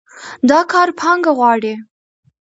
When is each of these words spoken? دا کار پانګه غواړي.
دا 0.49 0.59
کار 0.71 0.89
پانګه 0.99 1.31
غواړي. 1.37 1.73